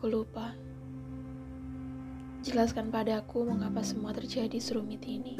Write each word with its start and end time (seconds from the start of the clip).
Aku 0.00 0.08
lupa. 0.08 0.56
Jelaskan 2.40 2.88
padaku 2.88 3.44
mengapa 3.44 3.84
semua 3.84 4.16
terjadi 4.16 4.56
serumit 4.56 5.04
ini. 5.04 5.36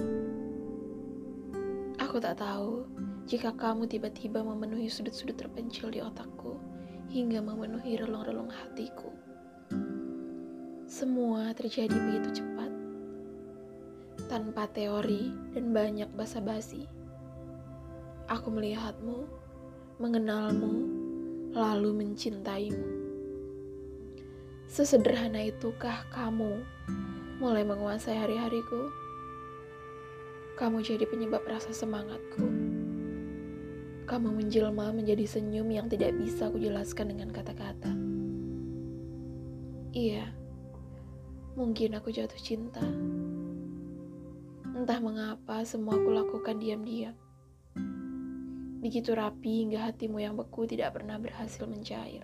Aku 1.97 2.21
tak 2.21 2.45
tahu 2.45 2.85
jika 3.25 3.57
kamu 3.57 3.89
tiba-tiba 3.89 4.45
memenuhi 4.45 4.93
sudut-sudut 4.93 5.41
terpencil 5.41 5.89
di 5.89 6.05
otakku 6.05 6.61
hingga 7.09 7.41
memenuhi 7.41 8.05
relung-relung 8.05 8.53
hatiku. 8.53 9.09
Semua 10.85 11.57
terjadi 11.57 11.97
begitu 11.97 12.45
cepat, 12.45 12.69
tanpa 14.29 14.69
teori 14.69 15.57
dan 15.57 15.73
banyak 15.73 16.13
basa-basi. 16.13 16.85
Aku 18.29 18.53
melihatmu, 18.53 19.25
mengenalmu, 19.97 20.75
lalu 21.57 21.97
mencintaimu. 21.97 23.00
Sesederhana 24.71 25.43
itukah 25.51 26.07
kamu 26.15 26.63
mulai 27.43 27.67
menguasai 27.67 28.15
hari-hariku? 28.15 28.87
Kamu 30.55 30.79
jadi 30.79 31.11
penyebab 31.11 31.43
rasa 31.43 31.75
semangatku. 31.75 32.47
Kamu 34.07 34.31
menjelma 34.31 34.95
menjadi 34.95 35.27
senyum 35.27 35.67
yang 35.75 35.91
tidak 35.91 36.15
bisa 36.15 36.55
kujelaskan 36.55 37.11
dengan 37.11 37.35
kata-kata. 37.35 37.91
Iya, 39.91 40.31
mungkin 41.59 41.99
aku 41.99 42.15
jatuh 42.15 42.39
cinta. 42.39 42.87
Entah 44.71 45.03
mengapa 45.03 45.67
semua 45.67 45.99
aku 45.99 46.15
lakukan 46.15 46.63
diam-diam. 46.63 47.19
Begitu 48.79 49.19
rapi 49.19 49.67
hingga 49.67 49.91
hatimu 49.91 50.23
yang 50.23 50.39
beku 50.39 50.63
tidak 50.71 50.95
pernah 50.95 51.19
berhasil 51.19 51.67
mencair 51.67 52.23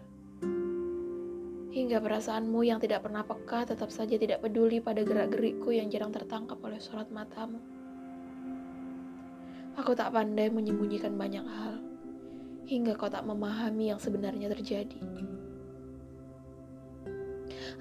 hingga 1.76 2.00
perasaanmu 2.00 2.64
yang 2.64 2.80
tidak 2.80 3.04
pernah 3.04 3.20
peka 3.20 3.68
tetap 3.68 3.92
saja 3.92 4.16
tidak 4.16 4.40
peduli 4.40 4.80
pada 4.80 5.04
gerak-gerikku 5.04 5.76
yang 5.76 5.92
jarang 5.92 6.08
tertangkap 6.08 6.56
oleh 6.64 6.80
sorot 6.80 7.12
matamu. 7.12 7.60
Aku 9.76 9.92
tak 9.92 10.08
pandai 10.16 10.48
menyembunyikan 10.48 11.20
banyak 11.20 11.44
hal, 11.44 11.76
hingga 12.64 12.96
kau 12.96 13.12
tak 13.12 13.28
memahami 13.28 13.92
yang 13.92 14.00
sebenarnya 14.00 14.48
terjadi. 14.56 14.96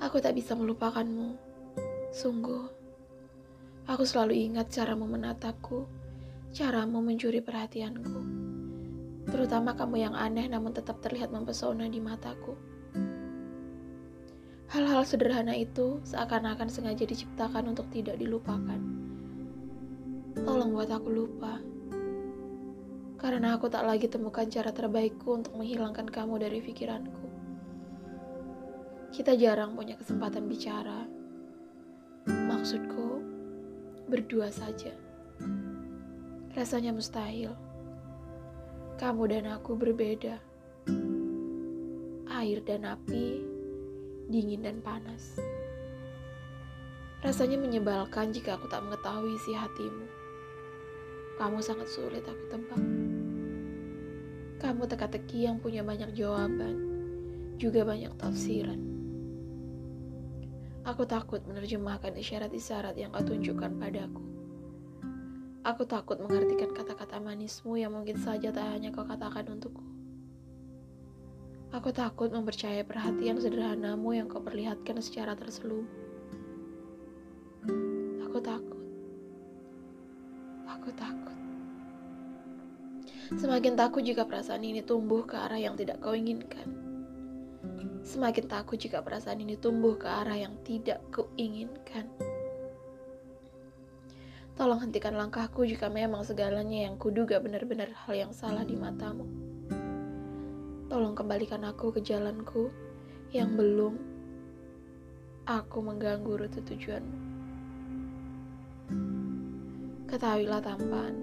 Aku 0.04 0.20
tak 0.20 0.36
bisa 0.36 0.60
melupakanmu, 0.60 1.40
sungguh. 2.12 2.68
Aku 3.88 4.04
selalu 4.04 4.36
ingat 4.52 4.76
caramu 4.76 5.08
menatapku, 5.08 5.88
caramu 6.52 7.00
mencuri 7.00 7.40
perhatianku, 7.40 8.20
terutama 9.32 9.72
kamu 9.72 10.04
yang 10.04 10.16
aneh 10.20 10.52
namun 10.52 10.76
tetap 10.76 11.00
terlihat 11.00 11.32
mempesona 11.32 11.88
di 11.88 12.04
mataku. 12.04 12.75
Hal-hal 14.66 15.06
sederhana 15.06 15.54
itu 15.54 16.02
seakan-akan 16.10 16.74
sengaja 16.74 17.06
diciptakan 17.06 17.70
untuk 17.70 17.86
tidak 17.94 18.18
dilupakan. 18.18 18.82
Tolong 20.42 20.74
buat 20.74 20.90
aku 20.90 21.10
lupa. 21.14 21.62
Karena 23.22 23.54
aku 23.54 23.70
tak 23.70 23.86
lagi 23.86 24.10
temukan 24.10 24.50
cara 24.50 24.74
terbaikku 24.74 25.38
untuk 25.38 25.54
menghilangkan 25.54 26.10
kamu 26.10 26.42
dari 26.42 26.60
pikiranku. 26.66 27.26
Kita 29.14 29.38
jarang 29.38 29.78
punya 29.78 29.96
kesempatan 29.96 30.50
bicara. 30.50 31.06
Maksudku, 32.26 33.22
berdua 34.10 34.50
saja. 34.50 34.92
Rasanya 36.58 36.90
mustahil. 36.90 37.54
Kamu 38.98 39.24
dan 39.30 39.46
aku 39.56 39.78
berbeda. 39.78 40.42
Air 42.28 42.60
dan 42.68 42.84
api 42.84 43.55
dingin 44.30 44.66
dan 44.66 44.82
panas. 44.82 45.38
Rasanya 47.26 47.58
menyebalkan 47.58 48.30
jika 48.30 48.58
aku 48.58 48.70
tak 48.70 48.86
mengetahui 48.86 49.34
isi 49.34 49.58
hatimu. 49.58 50.06
Kamu 51.42 51.58
sangat 51.60 51.90
sulit 51.90 52.22
aku 52.22 52.44
tebak. 52.54 52.84
Kamu 54.62 54.86
teka-teki 54.88 55.50
yang 55.50 55.58
punya 55.58 55.82
banyak 55.82 56.14
jawaban, 56.14 56.76
juga 57.58 57.82
banyak 57.82 58.14
tafsiran. 58.18 58.82
Aku 60.86 61.02
takut 61.10 61.42
menerjemahkan 61.50 62.14
isyarat-isyarat 62.14 62.94
yang 62.94 63.10
kau 63.10 63.26
tunjukkan 63.26 63.74
padaku. 63.82 64.22
Aku 65.66 65.82
takut 65.90 66.22
mengartikan 66.22 66.70
kata-kata 66.78 67.18
manismu 67.18 67.74
yang 67.74 67.90
mungkin 67.90 68.22
saja 68.22 68.54
tak 68.54 68.70
hanya 68.70 68.94
kau 68.94 69.02
katakan 69.02 69.50
untukku. 69.50 69.95
Aku 71.76 71.92
takut 71.92 72.32
mempercayai 72.32 72.88
perhatian 72.88 73.36
sederhanamu 73.36 74.16
yang 74.16 74.32
kau 74.32 74.40
perlihatkan 74.40 74.96
secara 75.04 75.36
terselubung. 75.36 75.92
Aku 78.24 78.40
takut. 78.40 78.84
Aku 80.72 80.90
takut. 80.96 81.38
Semakin 83.36 83.76
takut 83.76 84.08
jika 84.08 84.24
perasaan 84.24 84.64
ini 84.64 84.88
tumbuh 84.88 85.28
ke 85.28 85.36
arah 85.36 85.60
yang 85.60 85.76
tidak 85.76 86.00
kau 86.00 86.16
inginkan. 86.16 86.72
Semakin 88.08 88.48
takut 88.48 88.80
jika 88.80 89.04
perasaan 89.04 89.44
ini 89.44 89.60
tumbuh 89.60 90.00
ke 90.00 90.08
arah 90.08 90.40
yang 90.40 90.56
tidak 90.64 91.04
kau 91.12 91.28
inginkan. 91.36 92.08
Tolong 94.56 94.80
hentikan 94.80 95.20
langkahku 95.20 95.68
jika 95.68 95.92
memang 95.92 96.24
segalanya 96.24 96.88
yang 96.88 96.96
kuduga 96.96 97.44
benar-benar 97.44 97.92
hal 98.08 98.16
yang 98.16 98.32
salah 98.32 98.64
di 98.64 98.80
matamu. 98.80 99.45
Tolong 100.86 101.18
kembalikan 101.18 101.66
aku 101.66 101.90
ke 101.90 102.02
jalanku 102.06 102.70
yang 103.34 103.58
belum 103.58 103.98
aku 105.50 105.82
mengganggu 105.82 106.46
rute 106.46 106.62
tujuanmu. 106.62 107.20
Ketahuilah 110.06 110.62
tampan, 110.62 111.18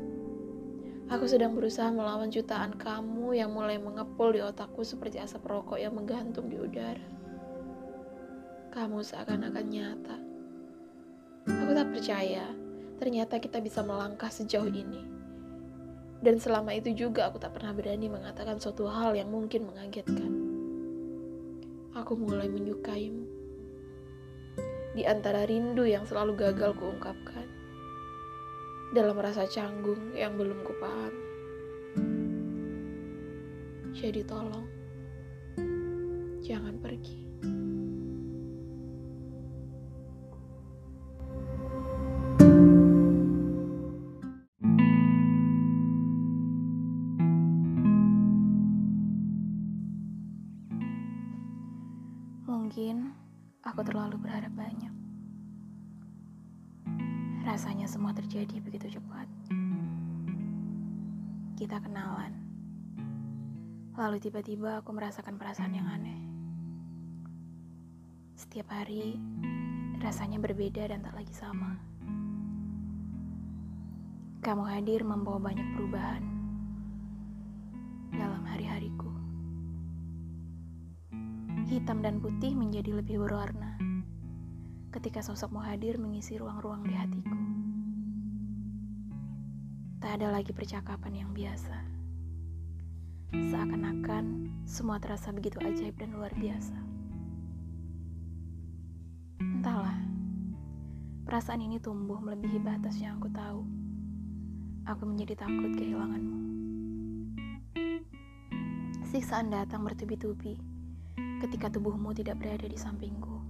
aku 1.06 1.30
sedang 1.30 1.54
berusaha 1.54 1.94
melawan 1.94 2.34
jutaan 2.34 2.74
kamu 2.74 3.38
yang 3.38 3.54
mulai 3.54 3.78
mengepul 3.78 4.34
di 4.34 4.42
otakku 4.42 4.82
seperti 4.82 5.22
asap 5.22 5.46
rokok 5.46 5.78
yang 5.78 5.94
menggantung 5.94 6.50
di 6.50 6.58
udara. 6.58 7.06
Kamu 8.74 8.98
seakan-akan 8.98 9.66
nyata. 9.70 10.18
Aku 11.46 11.70
tak 11.70 11.86
percaya 11.94 12.50
ternyata 12.98 13.38
kita 13.38 13.62
bisa 13.62 13.86
melangkah 13.86 14.30
sejauh 14.30 14.70
ini. 14.74 15.21
Dan 16.22 16.38
selama 16.38 16.70
itu 16.70 16.94
juga 16.94 17.26
aku 17.26 17.42
tak 17.42 17.58
pernah 17.58 17.74
berani 17.74 18.06
mengatakan 18.06 18.62
suatu 18.62 18.86
hal 18.86 19.18
yang 19.18 19.26
mungkin 19.26 19.66
mengagetkan. 19.66 20.30
Aku 21.98 22.14
mulai 22.14 22.46
menyukaimu. 22.46 23.26
Di 24.94 25.02
antara 25.02 25.42
rindu 25.42 25.82
yang 25.82 26.06
selalu 26.06 26.38
gagal 26.38 26.78
kuungkapkan. 26.78 27.46
Dalam 28.94 29.18
rasa 29.18 29.50
canggung 29.50 30.14
yang 30.14 30.38
belum 30.38 30.62
kupahami. 30.62 31.26
Jadi 33.92 34.22
tolong, 34.22 34.66
jangan 36.40 36.78
pergi. 36.78 37.18
Mungkin 52.72 53.12
aku 53.68 53.84
terlalu 53.84 54.16
berharap 54.16 54.48
banyak. 54.56 54.88
Rasanya 57.44 57.84
semua 57.84 58.16
terjadi 58.16 58.64
begitu 58.64 58.96
cepat. 58.96 59.28
Kita 61.52 61.84
kenalan. 61.84 62.32
Lalu 63.92 64.24
tiba-tiba 64.24 64.80
aku 64.80 64.88
merasakan 64.96 65.36
perasaan 65.36 65.76
yang 65.76 65.84
aneh. 65.84 66.16
Setiap 68.40 68.72
hari 68.72 69.20
rasanya 70.00 70.40
berbeda 70.40 70.88
dan 70.88 71.04
tak 71.04 71.12
lagi 71.12 71.36
sama. 71.36 71.76
Kamu 74.40 74.64
hadir 74.64 75.04
membawa 75.04 75.52
banyak 75.52 75.76
perubahan 75.76 76.24
dalam 78.16 78.40
hari-hariku 78.48 79.11
hitam 81.72 82.04
dan 82.04 82.20
putih 82.20 82.52
menjadi 82.52 83.00
lebih 83.00 83.16
berwarna 83.24 83.80
ketika 84.92 85.24
sosokmu 85.24 85.56
hadir 85.56 85.96
mengisi 85.96 86.36
ruang-ruang 86.36 86.84
di 86.84 86.92
hatiku. 86.92 87.32
Tak 90.04 90.20
ada 90.20 90.36
lagi 90.36 90.52
percakapan 90.52 91.24
yang 91.24 91.30
biasa. 91.32 91.72
Seakan-akan 93.32 94.52
semua 94.68 95.00
terasa 95.00 95.32
begitu 95.32 95.56
ajaib 95.64 95.96
dan 95.96 96.12
luar 96.12 96.28
biasa. 96.36 96.76
Entahlah, 99.40 99.96
perasaan 101.24 101.64
ini 101.64 101.80
tumbuh 101.80 102.20
melebihi 102.20 102.60
batas 102.60 103.00
yang 103.00 103.16
aku 103.16 103.32
tahu. 103.32 103.64
Aku 104.92 105.08
menjadi 105.08 105.40
takut 105.40 105.72
kehilanganmu. 105.72 106.38
Siksaan 109.08 109.48
datang 109.48 109.88
bertubi-tubi 109.88 110.71
ketika 111.42 111.66
tubuhmu 111.66 112.14
tidak 112.14 112.38
berada 112.38 112.70
di 112.70 112.78
sampingku. 112.78 113.42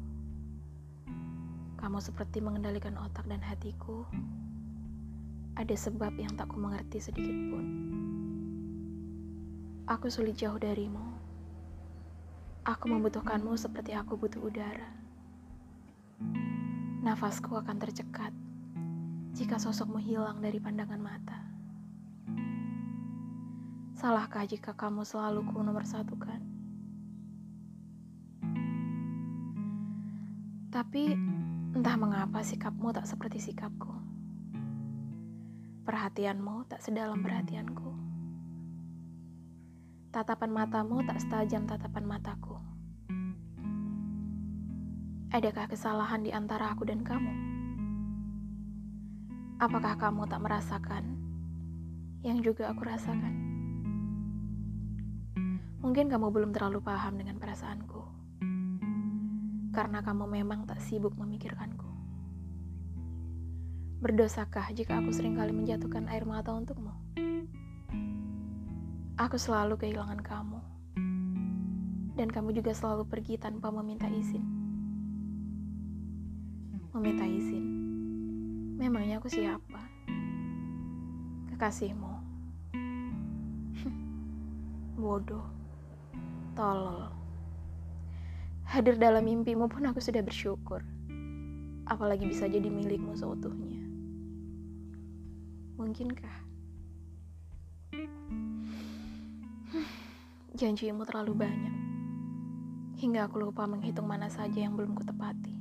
Kamu 1.76 2.00
seperti 2.00 2.40
mengendalikan 2.40 2.96
otak 2.96 3.28
dan 3.28 3.44
hatiku. 3.44 4.08
Ada 5.60 5.76
sebab 5.76 6.16
yang 6.16 6.32
tak 6.32 6.48
ku 6.48 6.56
mengerti 6.56 7.04
sedikit 7.04 7.36
pun. 7.52 7.66
Aku 9.84 10.08
sulit 10.08 10.40
jauh 10.40 10.56
darimu. 10.56 11.04
Aku 12.64 12.88
membutuhkanmu 12.88 13.52
seperti 13.60 13.92
aku 13.92 14.16
butuh 14.16 14.40
udara. 14.40 14.88
Nafasku 17.04 17.52
akan 17.60 17.76
tercekat 17.76 18.32
jika 19.36 19.60
sosokmu 19.60 20.00
hilang 20.00 20.40
dari 20.40 20.56
pandangan 20.56 21.02
mata. 21.02 21.44
Salahkah 24.00 24.48
jika 24.48 24.72
kamu 24.72 25.04
selalu 25.04 25.44
ku 25.44 25.60
nomor 25.60 25.84
satu 25.84 26.16
kan? 26.16 26.61
Tapi 30.82 31.14
entah 31.78 31.94
mengapa 31.94 32.42
sikapmu 32.42 32.90
tak 32.90 33.06
seperti 33.06 33.38
sikapku. 33.38 33.94
Perhatianmu 35.86 36.66
tak 36.66 36.82
sedalam 36.82 37.22
perhatianku. 37.22 37.86
Tatapan 40.10 40.50
matamu 40.50 41.06
tak 41.06 41.22
setajam 41.22 41.70
tatapan 41.70 42.02
mataku. 42.02 42.58
Adakah 45.30 45.70
kesalahan 45.70 46.26
di 46.26 46.34
antara 46.34 46.74
aku 46.74 46.82
dan 46.82 47.06
kamu? 47.06 47.30
Apakah 49.62 49.94
kamu 49.94 50.26
tak 50.26 50.42
merasakan 50.42 51.14
yang 52.26 52.42
juga 52.42 52.74
aku 52.74 52.82
rasakan? 52.82 53.34
Mungkin 55.78 56.10
kamu 56.10 56.26
belum 56.26 56.50
terlalu 56.50 56.82
paham 56.82 57.22
dengan 57.22 57.38
perasaanku 57.38 58.21
karena 59.72 60.04
kamu 60.04 60.28
memang 60.28 60.68
tak 60.68 60.84
sibuk 60.84 61.16
memikirkanku. 61.16 61.88
Berdosakah 64.04 64.68
jika 64.76 65.00
aku 65.00 65.10
sering 65.16 65.40
kali 65.40 65.56
menjatuhkan 65.56 66.12
air 66.12 66.28
mata 66.28 66.52
untukmu? 66.52 66.92
Aku 69.16 69.40
selalu 69.40 69.80
kehilangan 69.80 70.20
kamu, 70.20 70.60
dan 72.20 72.28
kamu 72.28 72.52
juga 72.52 72.76
selalu 72.76 73.08
pergi 73.08 73.40
tanpa 73.40 73.72
meminta 73.72 74.10
izin. 74.10 74.44
Meminta 76.92 77.24
izin, 77.24 77.64
memangnya 78.76 79.16
aku 79.22 79.32
siapa? 79.32 79.80
Kekasihmu. 81.54 82.12
Bodoh, 85.00 85.46
tolol. 86.52 87.21
Hadir 88.72 88.96
dalam 88.96 89.28
mimpimu 89.28 89.68
pun 89.68 89.84
aku 89.84 90.00
sudah 90.00 90.24
bersyukur. 90.24 90.80
Apalagi 91.84 92.24
bisa 92.24 92.48
jadi 92.48 92.72
milikmu 92.72 93.12
seutuhnya. 93.12 93.84
Mungkinkah? 95.76 96.36
Janjimu 100.56 101.04
terlalu 101.04 101.44
banyak. 101.44 101.76
Hingga 102.96 103.28
aku 103.28 103.44
lupa 103.44 103.68
menghitung 103.68 104.08
mana 104.08 104.32
saja 104.32 104.64
yang 104.64 104.72
belum 104.72 104.96
kutepati. 104.96 105.52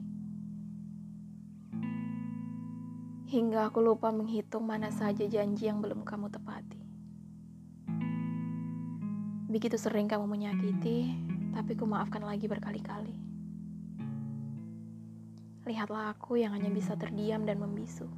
Hingga 3.28 3.76
aku 3.76 3.84
lupa 3.84 4.16
menghitung 4.16 4.64
mana 4.64 4.88
saja 4.88 5.28
janji 5.28 5.68
yang 5.68 5.84
belum 5.84 6.08
kamu 6.08 6.32
tepati. 6.32 6.80
Begitu 9.52 9.76
sering 9.76 10.08
kamu 10.08 10.32
menyakiti, 10.32 11.31
tapi 11.52 11.76
ku 11.76 11.84
maafkan 11.84 12.24
lagi 12.24 12.48
berkali-kali. 12.48 13.14
Lihatlah 15.68 16.18
aku 16.18 16.42
yang 16.42 16.58
hanya 16.58 16.74
bisa 16.74 16.98
terdiam 16.98 17.46
dan 17.46 17.62
membisu. 17.62 18.10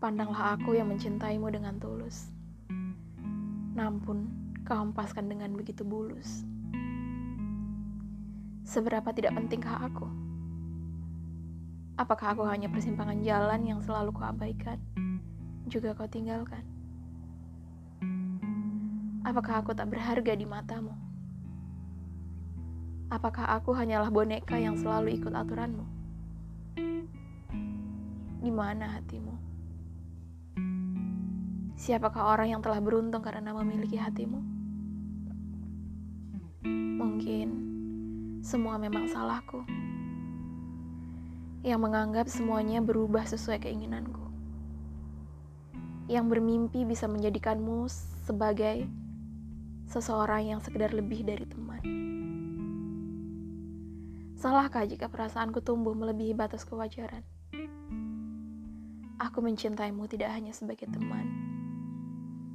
Pandanglah 0.00 0.56
aku 0.56 0.72
yang 0.72 0.88
mencintaimu 0.88 1.52
dengan 1.52 1.76
tulus. 1.76 2.32
Namun, 3.76 4.32
kau 4.64 4.80
hempaskan 4.82 5.28
dengan 5.28 5.52
begitu 5.52 5.84
bulus. 5.84 6.42
Seberapa 8.66 9.12
tidak 9.12 9.36
pentingkah 9.36 9.78
aku? 9.84 10.08
Apakah 11.96 12.34
aku 12.34 12.44
hanya 12.50 12.68
persimpangan 12.68 13.20
jalan 13.22 13.62
yang 13.64 13.80
selalu 13.80 14.16
kau 14.16 14.26
abaikan, 14.26 14.76
juga 15.70 15.94
kau 15.94 16.08
tinggalkan? 16.08 16.64
Apakah 19.22 19.62
aku 19.62 19.70
tak 19.76 19.92
berharga 19.92 20.32
di 20.34 20.44
matamu? 20.44 21.05
Apakah 23.06 23.54
aku 23.54 23.70
hanyalah 23.70 24.10
boneka 24.10 24.58
yang 24.58 24.74
selalu 24.74 25.14
ikut 25.14 25.30
aturanmu? 25.30 25.86
Di 28.42 28.50
mana 28.50 28.98
hatimu? 28.98 29.34
Siapakah 31.78 32.34
orang 32.34 32.50
yang 32.50 32.62
telah 32.66 32.82
beruntung 32.82 33.22
karena 33.22 33.54
memiliki 33.54 33.94
hatimu? 33.94 34.42
Mungkin 36.98 37.48
semua 38.42 38.74
memang 38.74 39.06
salahku. 39.06 39.62
Yang 41.62 41.80
menganggap 41.86 42.26
semuanya 42.26 42.82
berubah 42.82 43.22
sesuai 43.22 43.70
keinginanku. 43.70 44.26
Yang 46.10 46.26
bermimpi 46.26 46.82
bisa 46.82 47.06
menjadikanmu 47.06 47.86
sebagai 48.26 48.90
seseorang 49.86 50.58
yang 50.58 50.58
sekedar 50.58 50.90
lebih 50.90 51.22
dari 51.22 51.46
teman. 51.46 52.15
Salahkah 54.36 54.84
jika 54.84 55.08
perasaanku 55.08 55.64
tumbuh 55.64 55.96
melebihi 55.96 56.36
batas 56.36 56.68
kewajaran? 56.68 57.24
Aku 59.16 59.40
mencintaimu 59.40 60.04
tidak 60.12 60.28
hanya 60.28 60.52
sebagai 60.52 60.84
teman, 60.92 61.24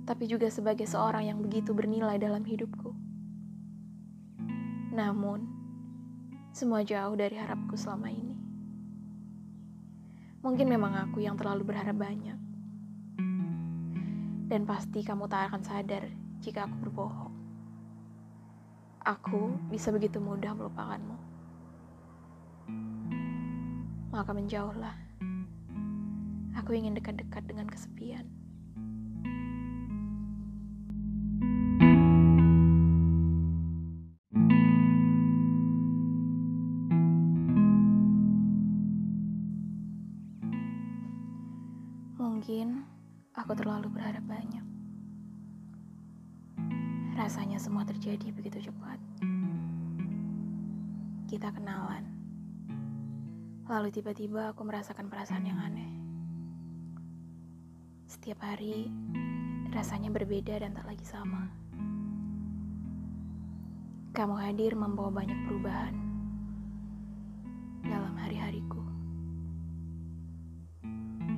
tapi 0.06 0.30
juga 0.30 0.46
sebagai 0.54 0.86
seorang 0.86 1.26
yang 1.26 1.42
begitu 1.42 1.74
bernilai 1.74 2.22
dalam 2.22 2.46
hidupku. 2.46 2.94
Namun, 4.94 5.50
semua 6.54 6.86
jauh 6.86 7.18
dari 7.18 7.34
harapku 7.42 7.74
selama 7.74 8.14
ini. 8.14 8.38
Mungkin 10.46 10.70
memang 10.70 11.10
aku 11.10 11.26
yang 11.26 11.34
terlalu 11.34 11.66
berharap 11.66 11.98
banyak. 11.98 12.38
Dan 14.54 14.70
pasti 14.70 15.02
kamu 15.02 15.26
tak 15.26 15.50
akan 15.50 15.66
sadar 15.66 16.06
jika 16.46 16.70
aku 16.70 16.78
berbohong. 16.78 17.34
Aku 19.02 19.58
bisa 19.74 19.90
begitu 19.90 20.22
mudah 20.22 20.54
melupakanmu 20.54 21.31
maka 24.12 24.36
menjauhlah. 24.36 24.92
Aku 26.60 26.76
ingin 26.76 26.92
dekat-dekat 27.00 27.48
dengan 27.48 27.66
kesepian. 27.72 28.28
Mungkin 42.20 42.84
aku 43.32 43.56
terlalu 43.56 43.88
berharap 43.96 44.28
banyak. 44.28 44.66
Rasanya 47.16 47.64
semua 47.64 47.88
terjadi 47.88 48.28
begitu 48.36 48.68
cepat. 48.68 49.00
Kita 51.32 51.48
kenalan 51.56 52.21
Lalu 53.72 53.88
tiba-tiba 53.88 54.52
aku 54.52 54.68
merasakan 54.68 55.08
perasaan 55.08 55.48
yang 55.48 55.56
aneh. 55.56 55.88
Setiap 58.04 58.44
hari 58.44 58.92
rasanya 59.72 60.12
berbeda 60.12 60.60
dan 60.60 60.76
tak 60.76 60.92
lagi 60.92 61.08
sama. 61.08 61.48
Kamu 64.12 64.36
hadir 64.36 64.76
membawa 64.76 65.24
banyak 65.24 65.40
perubahan 65.48 65.96
dalam 67.88 68.12
hari-hariku. 68.20 68.84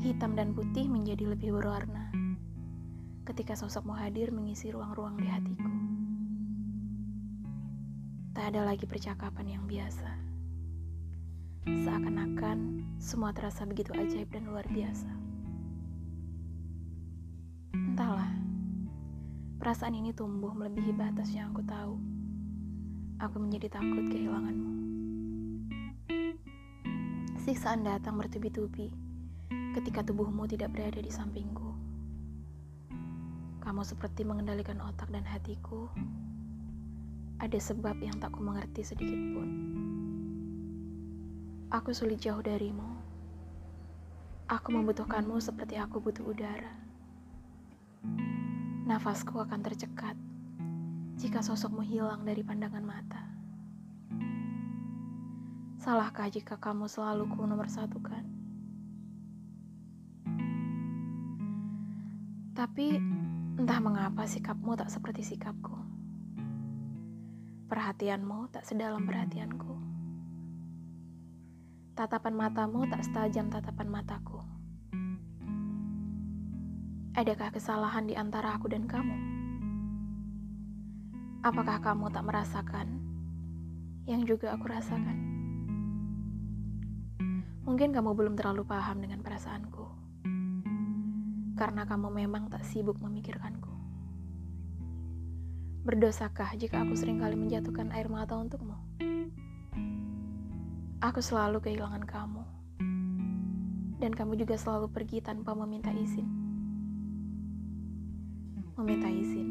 Hitam 0.01 0.33
dan 0.33 0.57
putih 0.57 0.89
menjadi 0.89 1.37
lebih 1.37 1.53
berwarna 1.53 2.09
ketika 3.29 3.53
sosokmu 3.53 3.93
hadir 3.93 4.33
mengisi 4.33 4.73
ruang-ruang 4.73 5.21
di 5.21 5.29
hatiku. 5.29 5.73
Tak 8.33 8.57
ada 8.57 8.65
lagi 8.65 8.89
percakapan 8.89 9.53
yang 9.53 9.69
biasa 9.69 10.32
Seakan-akan 11.63 12.83
semua 12.99 13.31
terasa 13.31 13.63
begitu 13.63 13.95
ajaib 13.95 14.27
dan 14.35 14.51
luar 14.51 14.67
biasa. 14.67 15.07
Entahlah, 17.71 18.27
perasaan 19.63 19.95
ini 19.95 20.11
tumbuh 20.11 20.51
melebihi 20.51 20.91
batas 20.91 21.31
yang 21.31 21.55
aku 21.55 21.63
tahu. 21.63 21.95
Aku 23.23 23.39
menjadi 23.39 23.79
takut 23.79 24.11
kehilanganmu. 24.11 24.71
Siksaan 27.47 27.87
datang 27.87 28.19
bertubi-tubi 28.19 28.91
ketika 29.71 30.03
tubuhmu 30.03 30.43
tidak 30.51 30.75
berada 30.75 30.99
di 30.99 31.11
sampingku. 31.15 31.71
Kamu 33.63 33.87
seperti 33.87 34.27
mengendalikan 34.27 34.83
otak 34.83 35.07
dan 35.15 35.23
hatiku. 35.23 35.87
ada 37.43 37.59
sebab 37.59 37.99
yang 37.99 38.15
tak 38.23 38.31
ku 38.31 38.39
mengerti 38.39 38.87
sedikit 38.87 39.19
pun. 39.35 39.82
Aku 41.73 41.89
sulit 41.89 42.21
jauh 42.21 42.37
darimu. 42.37 42.85
Aku 44.45 44.69
membutuhkanmu 44.69 45.41
seperti 45.41 45.73
aku 45.73 45.97
butuh 45.97 46.21
udara. 46.21 46.69
Nafasku 48.85 49.41
akan 49.41 49.57
tercekat 49.65 50.13
jika 51.17 51.41
sosokmu 51.41 51.81
hilang 51.81 52.29
dari 52.29 52.45
pandangan 52.45 52.85
mata. 52.85 53.25
Salahkah 55.81 56.29
jika 56.29 56.61
kamu 56.61 56.85
selalu 56.85 57.25
ku 57.33 57.41
nomor 57.41 57.65
satukan? 57.65 58.21
Tapi 62.53 63.01
entah 63.57 63.81
mengapa 63.81 64.29
sikapmu 64.29 64.77
tak 64.77 64.93
seperti 64.93 65.25
sikapku. 65.25 65.73
Perhatianmu 67.65 68.53
tak 68.53 68.61
sedalam 68.61 69.09
perhatianku. 69.09 69.72
Tatapan 71.93 72.33
matamu 72.33 72.89
tak 72.89 73.05
setajam 73.05 73.53
tatapan 73.53 73.85
mataku. 73.85 74.41
Adakah 77.13 77.53
kesalahan 77.53 78.09
di 78.09 78.17
antara 78.17 78.57
aku 78.57 78.65
dan 78.65 78.89
kamu? 78.89 79.13
Apakah 81.45 81.77
kamu 81.85 82.09
tak 82.09 82.25
merasakan 82.25 82.97
yang 84.09 84.25
juga 84.25 84.57
aku 84.57 84.73
rasakan? 84.73 85.17
Mungkin 87.61 87.93
kamu 87.93 88.17
belum 88.17 88.33
terlalu 88.41 88.65
paham 88.65 88.97
dengan 88.97 89.21
perasaanku 89.21 89.85
karena 91.53 91.85
kamu 91.85 92.09
memang 92.09 92.49
tak 92.49 92.65
sibuk 92.65 92.97
memikirkanku. 93.05 93.69
Berdosakah 95.85 96.57
jika 96.57 96.81
aku 96.81 96.97
sering 96.97 97.21
kali 97.21 97.37
menjatuhkan 97.37 97.93
air 97.93 98.09
mata 98.09 98.33
untukmu? 98.33 98.82
Aku 101.03 101.19
selalu 101.19 101.59
kehilangan 101.59 102.07
kamu, 102.07 102.43
dan 103.99 104.15
kamu 104.15 104.39
juga 104.39 104.55
selalu 104.55 104.87
pergi 104.87 105.19
tanpa 105.19 105.51
meminta 105.51 105.91
izin. 105.91 106.23
Meminta 108.79 109.11
izin, 109.11 109.49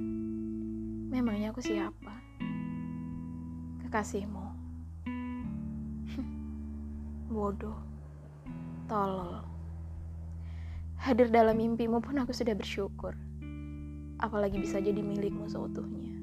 memangnya 1.13 1.53
aku 1.53 1.61
siapa? 1.61 2.17
Kekasihmu. 3.85 4.47
Bodoh, 7.37 7.77
tolol. 8.89 9.45
Hadir 11.05 11.29
dalam 11.29 11.61
mimpimu 11.61 12.01
pun 12.01 12.17
aku 12.17 12.33
sudah 12.33 12.57
bersyukur. 12.57 13.13
Apalagi 14.25 14.57
bisa 14.57 14.81
jadi 14.81 15.05
milikmu 15.05 15.53
seutuhnya. 15.53 16.17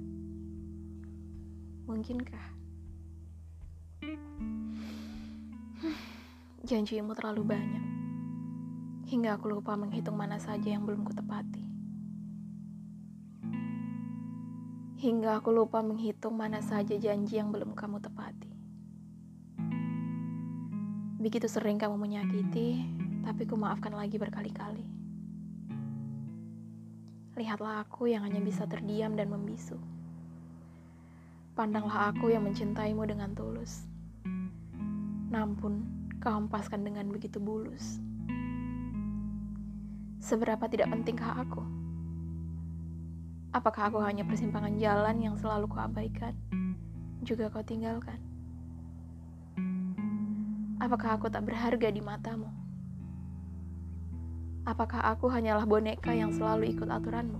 Mungkinkah? 1.85 2.57
Janjimu 6.69 7.17
terlalu 7.17 7.49
banyak. 7.49 7.85
Hingga 9.09 9.41
aku 9.41 9.49
lupa 9.49 9.73
menghitung 9.73 10.13
mana 10.13 10.37
saja 10.37 10.69
yang 10.69 10.85
belum 10.85 11.01
kutepati. 11.01 11.65
Hingga 15.01 15.41
aku 15.41 15.49
lupa 15.49 15.81
menghitung 15.81 16.37
mana 16.37 16.61
saja 16.61 16.93
janji 16.93 17.41
yang 17.41 17.49
belum 17.49 17.73
kamu 17.73 17.97
tepati. 18.05 18.53
Begitu 21.17 21.49
sering 21.49 21.81
kamu 21.81 21.97
menyakiti, 21.97 22.85
tapi 23.25 23.49
ku 23.49 23.57
maafkan 23.57 23.97
lagi 23.97 24.21
berkali-kali. 24.21 24.85
Lihatlah 27.33 27.81
aku 27.81 28.13
yang 28.13 28.21
hanya 28.29 28.45
bisa 28.45 28.69
terdiam 28.69 29.17
dan 29.17 29.33
membisu. 29.33 29.81
Pandanglah 31.57 32.13
aku 32.13 32.29
yang 32.29 32.45
mencintaimu 32.45 33.09
dengan 33.09 33.33
tulus. 33.33 33.89
Namun, 35.33 35.98
kau 36.19 36.35
hempaskan 36.35 36.83
dengan 36.83 37.07
begitu 37.07 37.39
bulus. 37.39 38.03
Seberapa 40.19 40.67
tidak 40.67 40.91
pentingkah 40.91 41.31
aku? 41.31 41.63
Apakah 43.55 43.87
aku 43.87 44.03
hanya 44.03 44.27
persimpangan 44.27 44.75
jalan 44.75 45.15
yang 45.23 45.35
selalu 45.39 45.71
kau 45.71 45.79
abaikan, 45.79 46.35
juga 47.23 47.47
kau 47.47 47.63
tinggalkan? 47.63 48.19
Apakah 50.83 51.15
aku 51.15 51.31
tak 51.31 51.47
berharga 51.47 51.87
di 51.87 52.03
matamu? 52.03 52.51
Apakah 54.67 54.99
aku 55.15 55.31
hanyalah 55.31 55.63
boneka 55.63 56.11
yang 56.11 56.35
selalu 56.35 56.75
ikut 56.75 56.91
aturanmu? 56.91 57.39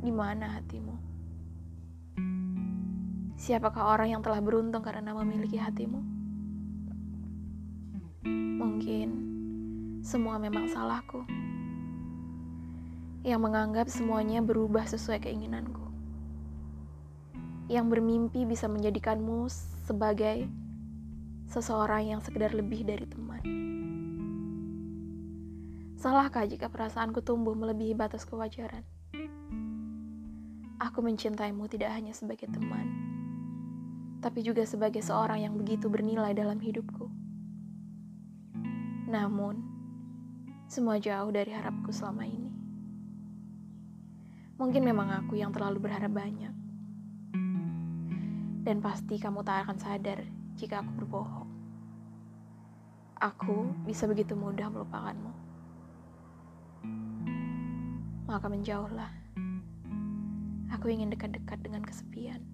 Di 0.00 0.12
mana 0.12 0.56
hatimu? 0.56 0.96
Siapakah 3.36 3.92
orang 3.92 4.08
yang 4.16 4.22
telah 4.24 4.40
beruntung 4.40 4.80
karena 4.80 5.12
memiliki 5.12 5.60
hatimu? 5.60 6.13
Mungkin 8.24 9.08
semua 10.00 10.40
memang 10.40 10.64
salahku. 10.72 11.28
Yang 13.20 13.40
menganggap 13.40 13.86
semuanya 13.92 14.40
berubah 14.40 14.88
sesuai 14.88 15.20
keinginanku. 15.28 15.84
Yang 17.68 17.86
bermimpi 17.92 18.48
bisa 18.48 18.68
menjadikanmu 18.68 19.48
sebagai 19.84 20.48
seseorang 21.52 22.16
yang 22.16 22.20
sekedar 22.24 22.56
lebih 22.56 22.84
dari 22.88 23.04
teman. 23.04 23.44
Salahkah 26.00 26.44
jika 26.44 26.68
perasaanku 26.68 27.24
tumbuh 27.24 27.56
melebihi 27.56 27.96
batas 27.96 28.28
kewajaran? 28.28 28.84
Aku 30.76 31.00
mencintaimu 31.00 31.64
tidak 31.68 31.96
hanya 31.96 32.12
sebagai 32.12 32.44
teman, 32.52 32.84
tapi 34.20 34.44
juga 34.44 34.68
sebagai 34.68 35.00
seorang 35.00 35.48
yang 35.48 35.56
begitu 35.56 35.88
bernilai 35.88 36.36
dalam 36.36 36.60
hidupku. 36.60 37.03
Namun, 39.14 39.62
semua 40.66 40.98
jauh 40.98 41.30
dari 41.30 41.54
harapku 41.54 41.94
selama 41.94 42.26
ini. 42.26 42.50
Mungkin 44.58 44.82
memang 44.82 45.14
aku 45.22 45.38
yang 45.38 45.54
terlalu 45.54 45.86
berharap 45.86 46.10
banyak. 46.10 46.54
Dan 48.66 48.82
pasti 48.82 49.22
kamu 49.22 49.46
tak 49.46 49.70
akan 49.70 49.78
sadar 49.78 50.26
jika 50.58 50.82
aku 50.82 50.90
berbohong. 50.98 51.50
Aku 53.22 53.70
bisa 53.86 54.10
begitu 54.10 54.34
mudah 54.34 54.66
melupakanmu 54.66 55.44
maka 58.34 58.48
menjauhlah. 58.48 59.12
Aku 60.74 60.90
ingin 60.90 61.12
dekat-dekat 61.12 61.60
dengan 61.62 61.84
kesepian. 61.86 62.53